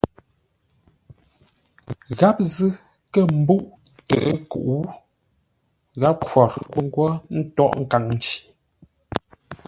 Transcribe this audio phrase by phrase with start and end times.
[2.17, 2.69] Gháp zʉ́
[3.13, 3.63] kə̂ ḿbə́uʼ
[4.07, 4.87] tə ə́ kuʼ,
[5.99, 6.51] gháp khwor
[6.83, 8.35] ńgwó ńtághʼ nkaŋ nci.